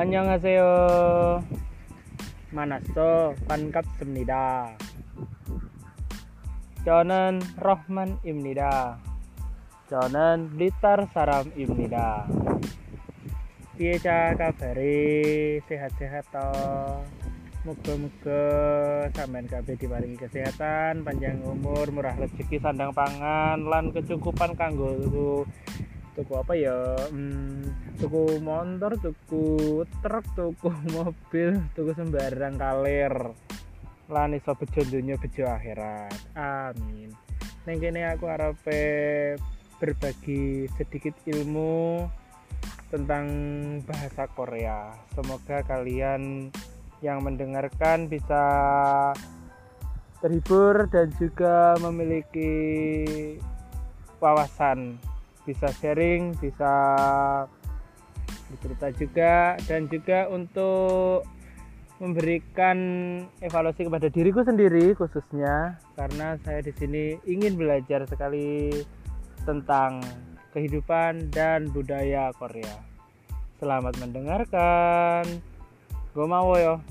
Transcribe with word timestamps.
안녕하세요. 0.00 1.44
만났어. 2.50 3.34
반갑습니다. 3.48 4.76
저는 6.84 7.40
로hman입니다. 7.58 8.98
저는 9.88 10.56
리tar 10.56 11.06
saram입니다. 11.12 12.26
Piye 13.76 14.00
ca 14.00 14.32
kabare? 14.32 15.60
Sehat-sehat 15.68 16.24
to? 16.32 16.48
Muga-muga 17.68 18.40
sampean 19.12 19.44
kabeh 19.44 19.76
diparingi 19.76 20.16
kesehatan, 20.16 21.04
panjang 21.04 21.44
umur, 21.44 21.84
murah 21.92 22.16
rezeki, 22.16 22.56
sandang 22.56 22.96
pangan 22.96 23.68
lan 23.68 23.92
kecukupan 23.92 24.56
kanggo 24.56 24.96
tuku 26.15 26.33
apa 26.35 26.53
ya? 26.57 26.75
Hmm, 27.07 27.63
tuku 27.97 28.39
motor 28.43 28.95
tuku 28.99 29.45
truk 30.03 30.25
tuku 30.35 30.69
mobil 30.95 31.59
tuku 31.75 31.91
sembarang 31.95 32.55
kalir. 32.59 33.15
Lan 34.11 34.35
iso 34.35 34.51
bejo 34.55 34.81
dunya 34.83 35.15
bejo 35.15 35.47
akhirat. 35.47 36.35
Amin. 36.35 37.15
Neng 37.63 37.77
kene 37.79 38.11
aku 38.11 38.27
harap 38.27 38.59
berbagi 39.79 40.67
sedikit 40.75 41.15
ilmu 41.25 42.05
tentang 42.91 43.25
bahasa 43.87 44.27
Korea. 44.35 44.91
Semoga 45.15 45.63
kalian 45.63 46.51
yang 46.99 47.23
mendengarkan 47.23 48.11
bisa 48.11 48.43
terhibur 50.21 50.85
dan 50.93 51.09
juga 51.17 51.73
memiliki 51.81 52.53
wawasan 54.21 55.01
bisa 55.45 55.67
sharing 55.81 56.37
bisa 56.37 56.73
bercerita 58.51 58.87
juga 58.95 59.35
dan 59.65 59.87
juga 59.87 60.27
untuk 60.27 61.23
memberikan 62.01 62.77
evaluasi 63.45 63.85
kepada 63.85 64.09
diriku 64.09 64.41
sendiri 64.41 64.97
khususnya 64.97 65.77
karena 65.93 66.33
saya 66.41 66.65
di 66.65 66.73
sini 66.73 67.13
ingin 67.29 67.53
belajar 67.53 68.09
sekali 68.09 68.73
tentang 69.45 70.01
kehidupan 70.51 71.31
dan 71.31 71.69
budaya 71.71 72.33
Korea. 72.35 72.81
Selamat 73.61 73.93
mendengarkan. 74.01 75.23
Mau 76.17 76.57
yo. 76.57 76.81